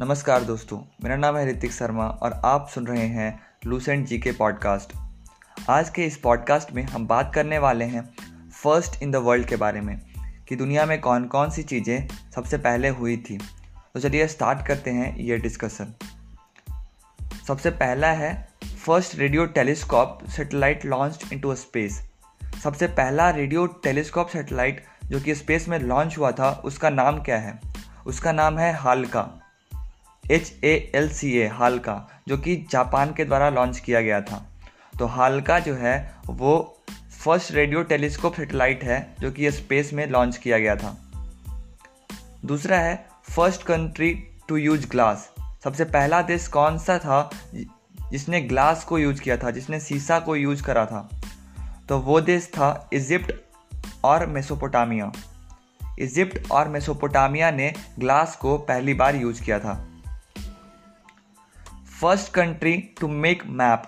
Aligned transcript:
नमस्कार 0.00 0.44
दोस्तों, 0.44 0.78
मेरा 1.02 1.16
नाम 1.16 1.36
है 1.36 1.46
ऋतिक 1.48 1.72
शर्मा 1.72 2.04
और 2.04 2.32
आप 2.44 2.68
सुन 2.68 2.86
रहे 2.86 3.06
हैं 3.06 3.40
लूसेंट 3.66 4.06
जी 4.06 4.18
के 4.18 4.32
पॉडकास्ट। 4.32 4.92
आज 5.70 5.88
के 5.90 6.04
इस 6.06 6.16
पॉडकास्ट 6.16 6.72
में 6.72 6.82
हम 6.82 7.06
बात 7.06 7.32
करने 7.34 7.58
वाले 7.58 7.84
हैं 7.84 8.02
फ़र्स्ट 8.62 9.02
इन 9.02 9.10
द 9.10 9.16
वर्ल्ड 9.16 9.46
के 9.46 9.56
बारे 9.56 9.80
में, 9.80 10.00
कि 10.48 10.56
दुनिया 10.56 10.84
में 10.86 11.00
कौन 11.00 11.24
कौन 11.24 11.50
सी 11.50 11.62
चीज़ें 11.62 12.08
सबसे 12.34 12.58
पहले 12.58 12.88
हुई 12.88 13.16
थी। 13.16 13.38
तो 13.94 14.00
चलिए 14.00 14.28
स्टार्ट 14.28 14.66
करते 14.66 14.90
हैं 14.90 15.16
ये 15.16 15.38
डिस्कशन 15.38 15.92
सबसे 17.48 17.70
पहला 17.70 18.12
है 18.12 18.32
first 18.86 19.14
radio 19.14 19.46
telescope 19.46 20.18
satellite 20.28 20.84
launch 20.84 21.28
into 21.40 21.54
space 21.54 22.00
सबसे 22.62 22.86
पहला 22.86 23.30
रेडियो 23.30 23.66
टेलीस्कोप 23.66 24.28
सेटेलाइट 24.28 24.84
जो 25.04 25.20
कि 25.20 25.34
स्पेस 25.34 25.68
में 25.68 25.78
लॉन्च 25.78 26.18
हुआ 26.18 26.30
था, 26.30 26.50
उसका 26.64 26.90
नाम 26.90 27.22
क्या 27.22 27.38
है? 27.38 27.60
उसका 28.06 28.32
नाम 28.32 28.58
है 28.58 28.72
हालका। 28.72 29.28
एच 30.30 30.64
ए 30.64 30.92
एल 30.94 31.08
सी 31.08 31.38
ए 31.38 31.46
हालका 31.46 32.22
जो 32.28 32.38
कि 32.38 32.66
जापान 32.70 33.12
के 33.12 33.24
द्वारा 33.24 33.48
लॉन्च 33.50 33.78
किया 33.78 34.00
गया 34.00 34.20
था। 34.20 34.48
तो 34.98 35.06
हालका 35.06 35.58
जो 35.58 35.74
है, 35.74 36.14
वो 36.26 36.82
फ़र्स्ट 37.24 37.52
रेडियो 37.52 37.82
टेलीस्कोप 37.82 38.34
सेटेलाइट 38.34 38.84
है, 38.84 39.14
जो 39.20 39.30
कि 39.30 39.50
स्पेस 39.50 39.92
में 39.92 40.06
लॉन्च 40.06 40.36
किया 40.36 40.58
गया 40.58 40.76
था। 40.76 41.10
दूसरा 42.44 42.78
है 42.78 43.06
first 43.36 43.62
country 43.62 44.24
to 44.48 44.56
use 44.56 44.88
glass 44.88 45.32
सबसे 45.64 45.84
पहला 45.84 46.22
देश 46.22 46.48
कौन 46.48 46.78
सा 46.78 46.98
था, 46.98 47.30
जिसने 48.12 48.40
ग्लास 48.40 48.84
को 48.84 48.98
यूज़ 48.98 49.20
किया 49.20 49.36
था, 49.36 49.50
जिसने 49.50 49.80
शीशा 49.80 50.20
को 50.20 50.36
यूज़ 50.36 50.62
करा 50.62 50.86
था? 50.86 51.20
तो 51.88 51.98
वो 51.98 52.20
देश 52.20 52.46
था 52.46 52.88
इजिप्ट 52.92 53.32
और 54.04 54.26
मेसोपोटामिया 54.26 55.12
इजिप्ट 55.98 56.50
और 56.50 56.68
मेसोपोटामिया 56.68 57.50
ने 57.50 57.74
ग्लास 57.98 58.36
को 58.36 58.58
पहली 58.58 58.94
बार 58.94 59.16
यूज़ 59.16 59.42
किया 59.42 59.60
था। 59.60 59.88
First 62.00 62.32
country 62.32 62.78
to 63.00 63.08
make 63.08 63.42
map. 63.46 63.82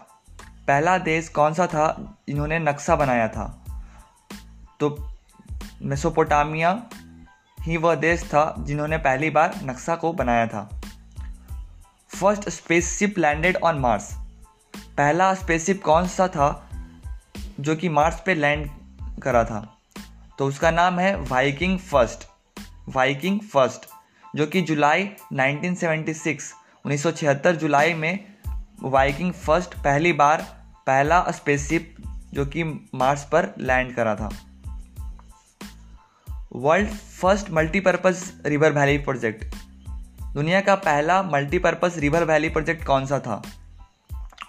पहला 0.66 0.98
देश 0.98 1.28
कौन 1.28 1.54
सा 1.54 1.66
था? 1.66 2.18
जिन्होंने 2.28 2.58
नक्शा 2.58 2.96
बनाया 2.96 3.28
था। 3.28 3.66
तो 4.80 5.12
मेसोपोटामिया 5.82 6.82
ही 7.60 7.76
वह 7.76 7.94
देश 7.94 8.22
था 8.24 8.54
जिन्होंने 8.58 8.98
पहली 8.98 9.30
बार 9.30 9.60
नक्शा 9.62 9.96
को 9.96 10.12
बनाया 10.12 10.46
था। 10.46 10.80
First 12.20 12.48
spaceship 12.48 13.18
landed 13.18 13.56
on 13.56 13.78
Mars. 13.78 14.16
पहला 14.76 15.34
स्पेसशिप 15.34 15.82
कौन 15.84 16.08
सा 16.08 16.28
था? 16.28 16.70
जो 17.60 17.76
कि 17.76 17.88
मार्स 17.88 18.22
पे 18.26 18.34
लैंड 18.34 18.70
करा 19.22 19.44
था। 19.44 19.78
तो 20.38 20.46
उसका 20.46 20.70
नाम 20.70 20.98
है 20.98 21.16
वाइकिंग 21.16 21.78
फ़र्स्ट। 21.78 22.28
वाइकिंग 22.88 23.40
फ़र्स्ट, 23.40 23.86
जो 24.36 24.46
कि 24.46 24.62
जुलाई 24.62 25.10
1976 25.32 26.59
1976 26.86 27.52
जुलाई 27.52 27.94
में 27.94 28.24
वाइकिंग 28.82 29.32
फ़र्स्ट 29.32 29.74
पहली 29.74 30.12
बार 30.12 30.64
पहला 30.86 31.30
स्पेसशिप 31.30 31.96
जो 32.34 32.46
कि 32.46 32.64
मार्स 32.94 33.24
पर 33.24 33.54
लैंड 33.58 33.94
करा 33.94 34.16
था। 34.16 34.30
World 36.52 36.88
first 36.90 37.50
multipurpose 37.50 38.32
river 38.46 38.72
valley 38.72 38.98
project. 38.98 39.44
दुनिया 40.34 40.60
का 40.60 40.74
पहला 40.74 41.22
मल्टीपर्पज़ 41.22 42.00
रिवर 42.00 42.24
वैली 42.24 42.48
प्रोजेक्ट 42.48 42.84
कौन 42.84 43.06
सा 43.06 43.18
था 43.18 43.42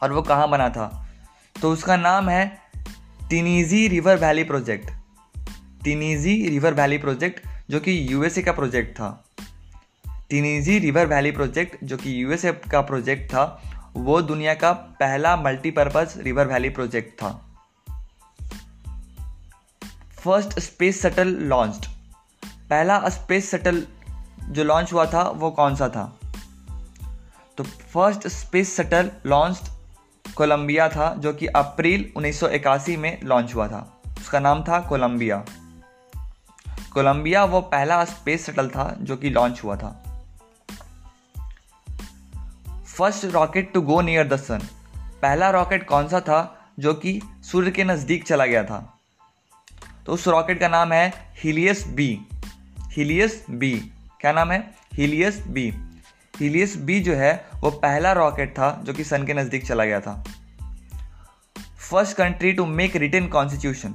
और 0.04 0.14
वो 0.14 0.22
कहाँ 0.22 0.50
बना 0.50 0.70
था? 0.70 1.10
तो 1.62 1.72
उसका 1.72 1.98
नाम 1.98 2.30
है 2.30 2.58
Tennessee 3.30 3.88
river 3.88 4.16
valley 4.16 4.44
project. 4.44 4.92
Tennessee 5.84 6.50
river 6.50 6.74
valley 6.74 6.98
project 6.98 7.48
जो 7.70 7.80
कि 7.80 8.08
यूएसए 8.12 8.42
का 8.42 8.52
प्रोजेक्ट 8.52 8.96
था। 8.96 9.21
टिनीजी 10.32 10.80
रिवर 10.80 11.06
वैली 11.06 11.32
प्रोजेक्ट, 11.32 11.78
जो 11.84 11.98
कि 11.98 12.24
यूएसए 12.24 12.52
का 12.52 12.82
प्रोजेक्ट 12.82 13.30
था, 13.32 13.62
वो 13.96 14.22
दुनिया 14.22 14.54
का 14.54 14.72
पहला 14.72 15.38
मल्टीपर्पज़ 15.38 16.20
रिवर 16.20 16.48
वैली 16.48 16.70
प्रोजेक्ट 16.70 17.14
था। 17.14 17.56
फ़र्स्ट 20.24 20.60
स्पेस 20.60 21.02
शटल 21.02 21.28
लॉन्च 21.28 21.90
पहला 22.46 23.10
स्पेस 23.10 23.52
शटल 23.52 23.88
जो 24.44 24.64
लॉन्च 24.64 24.94
हुआ 24.94 25.06
था, 25.06 25.24
वो 25.24 25.52
कौन 25.52 25.76
सा 25.76 25.90
था? 25.90 26.20
तो 27.58 27.64
first 27.64 28.28
space 28.28 28.78
shuttle 28.78 29.12
launch 29.26 29.62
Columbia 30.36 30.90
था, 30.90 31.16
जो 31.16 31.34
कि 31.34 31.48
अप्रैल 31.48 32.14
1981 32.18 32.98
में 32.98 33.22
लॉन्च 33.24 33.56
हुआ 33.56 33.68
था। 33.68 34.02
उसका 34.18 34.40
नाम 34.40 34.64
था 34.64 34.80
कोलंबिया। 34.80 35.46
कोलंबिया 36.94 37.44
वो 37.44 37.62
पहला 37.62 38.06
स्पेस 38.06 38.46
शटल 38.46 38.70
था, 38.70 38.96
जो 39.00 39.18
कि 39.18 39.30
लॉन्च 39.30 39.62
हुआ 39.64 39.76
था। 39.76 40.04
First 42.98 43.26
rocket 43.26 43.74
to 43.74 43.82
go 43.82 44.02
near 44.02 44.28
the 44.28 44.36
sun. 44.36 44.60
पहला 45.22 45.50
रॉकेट 45.50 45.88
कौन 45.88 46.08
सा 46.08 46.20
था 46.20 46.70
जो 46.80 46.94
कि 46.94 47.22
सूर्य 47.44 47.72
के 47.72 47.84
नज़दीक 47.84 48.28
चला 48.28 48.46
गया 48.46 48.64
था? 48.64 49.00
तो 50.06 50.14
उस 50.14 50.28
रॉकेट 50.28 50.60
का 50.60 50.68
नाम 50.68 50.92
है 50.92 51.14
हीलियस 51.44 51.88
बी। 51.88 52.22
Helios 52.88 53.46
B. 53.50 53.92
क्या 54.20 54.32
नाम 54.32 54.52
है? 54.52 54.74
Helios 54.94 55.44
B. 55.48 55.74
हीलियस 56.40 56.78
बी 56.78 57.00
जो 57.00 57.14
है, 57.14 57.46
वो 57.56 57.72
पहला 57.72 58.12
रॉकेट 58.12 58.52
था 58.52 58.82
जो 58.84 58.94
कि 58.94 59.04
सन 59.04 59.26
के 59.26 59.34
नज़दीक 59.34 59.68
चला 59.68 59.86
गया 59.86 60.02
था। 60.02 60.24
First 61.90 62.18
country 62.18 62.54
to 62.54 62.66
make 62.66 62.96
written 62.96 63.28
constitution. 63.28 63.90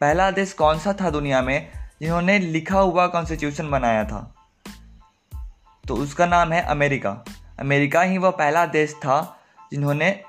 पहला 0.00 0.30
देश 0.30 0.52
कौन 0.52 0.78
सा 0.78 0.92
था 1.00 1.10
दुनिया 1.10 1.42
में 1.42 1.70
जिन्होंने 2.00 2.38
लिखा 2.38 2.80
हुआ 2.80 3.06
कॉन्स्टिट्यूशन 3.06 3.70
बनाया 3.70 4.04
था? 4.04 4.34
तो 5.88 5.96
उसका 5.96 6.26
नाम 6.26 6.52
है 6.52 6.62
अमेरिका। 6.62 7.24
अमेरिका 7.60 8.02
ही 8.02 8.18
वह 8.18 8.30
पहला 8.30 8.66
देश 8.66 8.94
था 8.94 9.38
जिन्होंने 9.72 10.22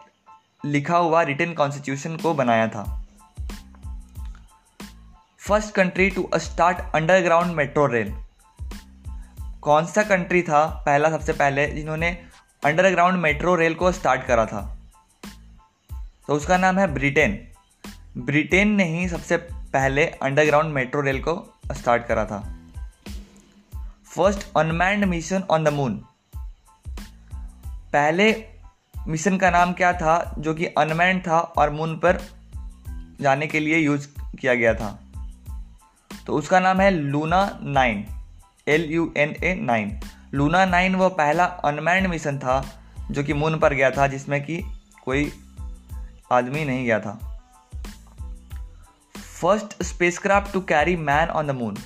लिखा 0.66 0.98
हुआ 0.98 1.22
रिटर्न 1.22 1.54
कॉन्स्टिट्यूशन 1.54 2.18
को 2.18 2.34
बनाया 2.34 2.68
था। 2.68 3.06
First 5.38 5.74
country 5.74 6.10
to 6.10 6.30
start 6.36 6.78
underground 6.96 7.56
metro 7.56 7.86
rail 7.86 8.14
कौन 9.62 9.86
सा 9.86 10.04
कंट्री 10.04 10.42
था 10.42 10.84
पहला 10.86 11.10
सबसे 11.10 11.34
पहले 11.34 11.68
जिन्होंने 11.68 12.26
अंडरग्राउंड 12.66 13.18
मेट्रो 13.18 13.56
रेल 13.56 13.76
को 13.76 13.92
स्टार्ट 13.92 14.24
करा 14.24 14.46
था? 14.46 14.78
तो 16.28 16.34
उसका 16.34 16.58
नाम 16.58 16.80
है 16.80 16.88
ब्रिटेन 16.88 17.48
ब्रिटेन 18.18 18.68
ने 18.68 18.84
ही 18.84 19.10
सबसे 19.10 19.38
पहले 19.54 20.06
अंडरग्राउंड 20.06 20.74
मेट्रो 20.74 21.02
रेल 21.02 21.22
को 21.22 21.60
स्टार्ट 21.72 22.06
करा 22.06 22.26
था। 22.26 22.60
First 24.06 24.48
unmanned 24.58 25.06
mission 25.06 25.44
on 25.50 25.64
the 25.64 25.68
moon 25.68 26.06
पहले 27.94 28.46
मिशन 29.08 29.38
का 29.38 29.50
नाम 29.50 29.74
क्या 29.74 29.94
था, 29.94 30.36
जो 30.38 30.54
कि 30.54 30.66
अनमैंड 30.66 31.28
था 31.28 31.40
और 31.40 31.70
मून 31.70 31.96
पर 31.96 32.22
जाने 33.22 33.48
के 33.48 33.60
लिए 33.60 33.78
यूज़ 33.78 34.08
किया 34.20 34.56
गया 34.56 34.74
था? 34.74 35.00
तो 36.28 36.34
उसका 36.34 36.60
नाम 36.60 36.80
है 36.80 36.92
Luna 36.92 37.60
nine 37.64 38.06
L 38.68 38.82
U 38.82 39.14
N 39.18 39.30
A 39.44 39.56
nine. 39.62 40.00
Luna 40.34 40.66
nine 40.66 40.96
वो 40.96 41.10
पहला 41.10 41.46
अनमैंड 41.46 42.08
मिशन 42.08 42.38
था, 42.38 42.84
जो 43.12 43.24
कि 43.24 43.34
मून 43.34 43.60
पर 43.60 43.74
गया 43.74 43.92
था, 43.92 44.08
जिसमें 44.08 44.46
कि 44.46 44.64
कोई 45.06 45.34
आदमी 46.32 46.66
नहीं 46.66 46.86
गया 46.86 47.00
था। 47.00 47.42
First 49.42 49.84
spacecraft 49.84 50.54
to 50.54 50.62
carry 50.62 50.96
man 50.96 51.30
on 51.30 51.48
the 51.48 51.52
moon. 51.52 51.78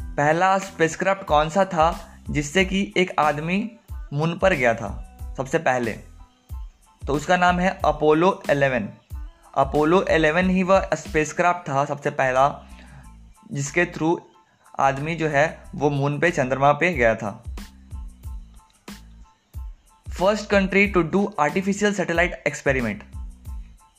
पहला 0.00 0.58
स्पेसक्राफ्ट 0.58 1.24
कौन 1.24 1.48
सा 1.48 1.64
था, 1.64 2.18
जिससे 2.30 2.64
कि 2.64 2.94
एक 2.96 3.12
आदमी 3.18 3.70
मून 4.14 4.38
पर 4.38 4.54
गया 4.54 4.74
था, 4.74 5.18
सबसे 5.36 5.58
पहले। 5.58 5.92
तो 7.06 7.12
उसका 7.12 7.36
नाम 7.36 7.58
है 7.58 7.80
अपोलो 7.84 8.42
11 8.50 8.88
अपोलो 9.54 10.04
11 10.10 10.50
ही 10.50 10.62
वह 10.62 10.90
स्पेसक्राफ्ट 10.94 11.68
था 11.68 11.84
सबसे 11.84 12.10
पहला, 12.10 12.66
जिसके 13.52 13.84
थ्रू 13.84 14.22
आदमी 14.78 15.14
जो 15.14 15.28
है, 15.28 15.64
वो 15.74 15.90
मून 15.90 16.18
पे, 16.18 16.30
चंद्रमा 16.30 16.72
पे 16.72 16.92
गया 16.92 17.14
था। 17.14 17.44
First 20.18 20.50
country 20.50 20.86
to 20.86 21.02
do 21.02 21.34
artificial 21.40 21.94
satellite 21.94 22.44
experiment 22.46 23.02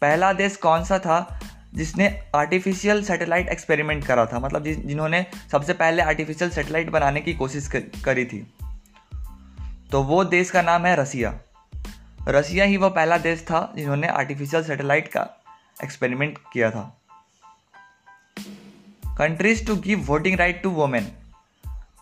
पहला 0.01 0.33
देश 0.33 0.55
कौन 0.55 0.83
सा 0.83 0.99
था, 0.99 1.39
जिसने 1.73 2.23
आर्टिफिशियल 2.35 3.03
सैटेलाइट 3.03 3.47
एक्सपेरिमेंट 3.47 4.05
करा 4.05 4.25
था? 4.25 4.39
मतलब 4.39 4.63
जिन्होंने 4.63 5.25
सबसे 5.51 5.73
पहले 5.73 6.03
आर्टिफिशियल 6.03 6.49
सैटेलाइट 6.49 6.89
बनाने 6.89 7.21
की 7.21 7.33
कोशिश 7.33 7.67
करी 8.05 8.25
थी। 8.25 8.54
तो 9.95 10.03
वो 10.03 10.23
देश 10.23 10.51
का 10.51 10.61
नाम 10.61 10.85
है 10.85 10.95
रसिया। 10.95 11.39
रसिया 12.27 12.65
ही 12.65 12.77
वो 12.77 12.89
पहला 12.89 13.17
देश 13.17 13.41
था 13.41 13.73
जिन्होंने 13.75 14.07
आर्टिफिशियल 14.07 14.63
सैटेलाइट 14.63 15.07
का 15.07 15.43
एक्सपेरिमेंट 15.83 16.37
किया 16.53 16.71
था। 16.71 17.01
Countries 19.17 19.67
to 19.67 19.75
give 19.75 19.99
voting 19.99 20.39
right 20.39 20.63
to 20.63 20.69
women 20.69 21.03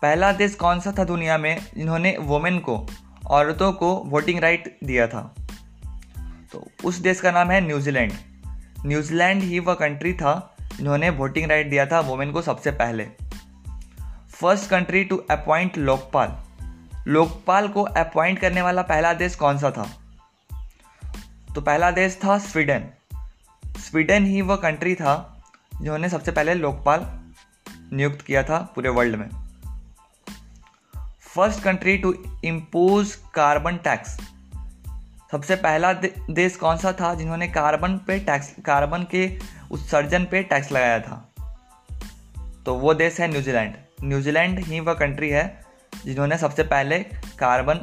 पहला 0.02 0.32
देश 0.32 0.54
कौन 0.54 0.80
सा 0.80 0.94
था 0.98 1.04
दुनिया 1.04 1.38
में 1.38 1.66
जिन्होंने 1.76 2.16
वोमेन 2.20 2.58
को, 2.58 2.86
औरतों 3.26 3.72
को 3.72 3.96
वोटिंग 3.96 4.38
राइट 4.38 4.78
दिया 4.84 5.06
था? 5.06 5.34
तो 6.52 6.68
उस 6.84 6.96
देश 6.96 7.20
का 7.20 7.30
नाम 7.30 7.50
है 7.50 7.60
न्यूजीलैंड 7.60 8.12
न्यूजीलैंड 8.86 9.42
ही 9.42 9.58
वह 9.58 9.74
कंट्री 9.74 10.12
था 10.12 10.56
जिन्होंने 10.76 11.10
वोटिंग 11.10 11.50
राइट 11.50 11.70
दिया 11.70 11.86
था 11.86 12.00
वोमेन 12.00 12.32
को 12.32 12.42
सबसे 12.42 12.70
पहले। 12.70 13.04
First 14.30 14.70
country 14.70 15.04
to 15.04 15.16
appoint 15.16 15.78
Lokpal 15.78 16.43
Lokpal 17.06 17.68
को 17.68 17.82
अपॉइंट 17.82 18.38
करने 18.38 18.62
वाला 18.62 18.82
पहला 18.82 19.12
देश 19.12 19.34
कौन 19.34 19.58
सा 19.58 19.70
था? 19.70 19.90
तो 21.54 21.60
पहला 21.60 21.90
देश 21.90 22.18
था 22.24 22.38
स्वीडन। 22.38 22.84
स्वीडन 23.66 24.26
ही 24.26 24.40
वह 24.40 24.56
कंट्री 24.56 24.94
था 24.94 25.44
जिन्होंने 25.80 26.08
सबसे 26.08 26.32
पहले 26.32 26.54
लोकपाल 26.54 27.20
नियुक्त 27.92 28.22
किया 28.22 28.42
था 28.42 28.72
पूरे 28.74 28.88
वर्ल्ड 28.88 29.16
में। 29.16 29.30
First 31.20 31.62
country 31.62 31.98
to 31.98 32.40
impose 32.44 33.14
carbon 33.14 33.76
tax 33.76 34.20
सबसे 35.32 35.56
पहला 35.56 35.92
देश 36.30 36.56
कौन 36.56 36.76
सा 36.76 36.92
था 36.92 37.14
जिन्होंने 37.14 37.48
कार्बन 37.48 37.98
पे 37.98 38.18
टैक्स 38.18 38.54
कार्बन 38.64 39.02
के 39.02 39.38
उत्सर्जन 39.70 40.24
पे 40.24 40.42
टैक्स 40.42 40.72
लगाया 40.72 41.00
था? 41.00 41.32
तो 42.66 42.74
वो 42.74 42.94
देश 42.94 43.20
है 43.20 43.28
न्यूजीलैंड। 43.28 43.74
न्यूजीलैंड 44.04 44.58
ही 44.58 44.80
वह 44.80 44.94
कंट्री 44.94 45.30
है 45.30 45.63
जिन्होंने 46.04 46.38
सबसे 46.38 46.62
पहले 46.62 46.98
कार्बन 47.38 47.78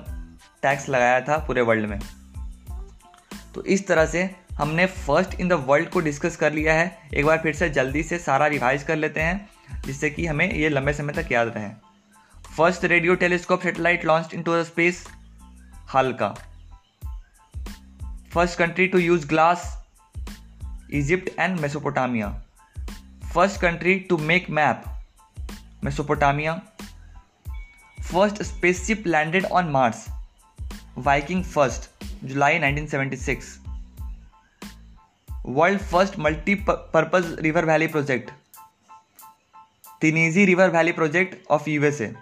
टैक्स 0.62 0.90
लगाया 0.90 1.22
था 1.22 1.38
पूरे 1.38 1.62
वर्ल्ड 1.62 1.90
में। 1.90 2.00
तो 3.56 3.64
इस 3.64 3.88
तरह 3.88 4.06
से 4.06 4.36
हमने 4.54 4.86
फ़र्स्ट 4.86 5.40
इन 5.40 5.48
द 5.48 5.54
वर्ल्ड 5.54 5.90
को 5.90 6.00
डिस्कस 6.00 6.36
कर 6.36 6.54
लिया 6.54 6.74
है। 6.74 7.10
एक 7.14 7.26
बार 7.26 7.38
फिर 7.38 7.54
से 7.54 7.70
जल्दी 7.70 8.04
से 8.04 8.20
सारा 8.20 8.48
रिवाइज 8.48 8.84
कर 8.84 8.96
लेते 8.96 9.22
हैं, 9.22 9.50
जिससे 9.86 10.10
कि 10.10 10.26
हमें 10.26 10.54
ये 10.54 10.70
लंबे 10.70 10.94
समय 10.94 11.14
तक 11.14 11.32
याद 11.32 11.48
रहे। 11.48 11.70
First 12.58 12.86
radio 12.86 13.16
telescope 13.16 13.62
satellite 13.62 14.06
launch 14.06 14.34
into 14.44 14.56
the 14.56 14.64
space 14.64 15.08
हल्का। 15.94 16.36
First 18.34 18.60
country 18.60 18.88
to 18.88 18.98
use 18.98 19.28
glass 19.28 19.86
Egypt 20.94 21.40
and 21.40 21.60
Mesopotamia 21.60 22.44
first 23.34 23.62
country 23.62 24.00
to 24.00 24.18
make 24.18 24.50
map 24.50 24.84
Mesopotamia 25.84 26.62
first 28.12 28.44
spaceship 28.44 29.06
landed 29.06 29.46
on 29.46 29.72
Mars? 29.72 30.10
Viking 30.98 31.44
first, 31.44 31.90
July 32.26 32.54
1976. 32.60 33.60
World 35.44 35.80
first 35.80 36.18
multi-purpose 36.18 37.30
river 37.46 37.62
valley 37.62 37.88
project, 37.88 38.32
Tennessee 40.02 40.46
River 40.46 40.70
Valley 40.70 40.94
project 40.94 41.46
of 41.50 41.68
USA. 41.68 42.14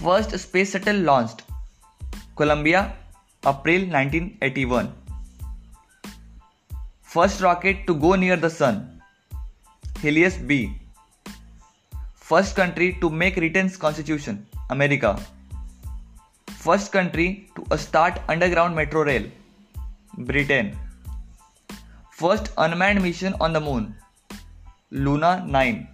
First 0.00 0.38
space 0.38 0.72
shuttle 0.72 0.96
launched, 0.96 1.42
Columbia, 2.36 2.94
April 3.46 3.88
1981. 3.96 4.92
First 7.02 7.40
rocket 7.40 7.86
to 7.86 7.94
go 7.94 8.14
near 8.16 8.36
the 8.36 8.50
sun, 8.50 9.00
Helios 10.02 10.36
B, 10.36 10.74
First 12.28 12.56
country 12.56 12.86
to 13.00 13.08
make 13.08 13.36
written 13.36 13.70
constitution, 13.70 14.46
America. 14.68 15.18
First 16.64 16.92
country 16.92 17.48
to 17.56 17.78
start 17.78 18.20
underground 18.28 18.76
metro 18.76 19.02
rail, 19.02 19.24
Britain. 20.30 20.76
First 22.12 22.50
unmanned 22.58 23.02
mission 23.02 23.34
on 23.40 23.54
the 23.54 23.60
moon, 23.60 23.94
Luna 24.90 25.42
9. 25.46 25.88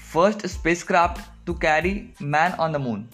First 0.00 0.48
spacecraft 0.48 1.20
to 1.46 1.54
carry 1.54 2.12
man 2.18 2.58
on 2.58 2.72
the 2.72 2.80
moon, 2.80 3.08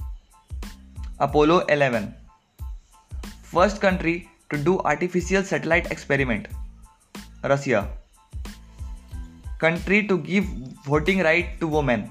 Apollo 1.19 1.67
11. 1.67 2.15
First 3.43 3.83
country 3.83 4.31
to 4.49 4.57
do 4.57 4.79
artificial 4.81 5.43
satellite 5.43 5.93
experiment, 5.93 6.49
Russia. 7.45 7.91
Country 9.61 10.01
to 10.03 10.17
give 10.17 10.51
voting 10.87 11.21
right 11.21 11.59
to 11.61 11.69
women 11.69 12.05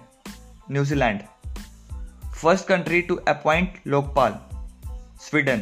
New Zealand 0.71 1.19
first 2.33 2.67
country 2.67 3.01
to 3.01 3.15
appoint 3.27 3.79
Lokpal 3.87 4.33
Sweden 5.21 5.61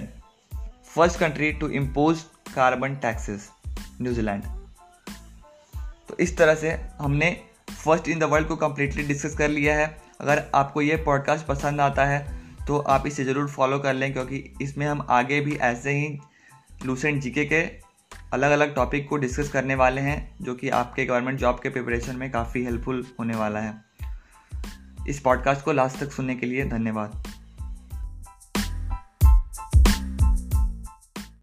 first 0.96 1.20
country 1.20 1.52
to 1.54 1.70
impose 1.70 2.24
carbon 2.56 2.96
taxes 2.96 3.50
New Zealand 4.02 4.44
तो 6.10 6.18
इस 6.20 6.38
तरह 6.38 6.56
से 6.56 6.72
हमने 7.00 7.32
first 7.72 8.08
in 8.10 8.20
the 8.20 8.24
world 8.24 8.48
को 8.48 8.56
completely 8.56 9.04
discuss 9.04 9.36
कर 9.38 9.50
लिया 9.50 9.76
है। 9.78 9.86
अगर 10.22 10.44
आपको 10.56 10.82
ये 10.82 10.96
पॉडकास्ट 11.06 11.46
पसंद 11.46 11.82
आता 11.82 12.06
है 12.06 12.20
तो 12.68 12.78
आप 12.80 13.08
इसे 13.08 13.24
ज़रूर 13.24 13.50
फॉलो 13.50 13.80
कर 13.80 13.94
लें, 13.94 14.12
क्योंकि 14.14 14.44
इसमें 14.62 14.86
हम 14.88 15.06
आगे 15.10 15.40
भी 15.42 15.56
ऐसे 15.56 15.92
ही 15.92 16.18
लूसेंट 16.86 17.22
जीके 17.22 17.46
के 17.46 17.62
अलग 18.36 18.52
अलग 18.52 18.76
टॉपिक 18.76 19.10
को 19.10 19.18
डिस्कस 19.18 19.52
करने 19.52 19.76
वाले 19.76 20.02
हैं, 20.02 20.36
जो 20.42 20.56
कि 20.56 20.70
आपके 20.70 21.06
गवर्नमेंट 21.06 21.40
जॉब 21.40 21.60
के 21.64 21.70
प्रिपरेशन 21.70 22.16
में 22.16 22.32
काफ़ी 22.32 22.64
हेल्पफुल 22.64 23.06
होने 23.20 23.36
वाला 23.36 23.60
है। 23.60 23.86
इस 25.10 25.20
पॉडकास्ट 25.20 25.66
को 25.66 25.72
लास्ट 25.72 26.00
तक 26.00 26.12
सुनने 26.12 26.36
के 26.36 26.46
लिए 26.46 26.66
धन्यवाद। 26.66 27.25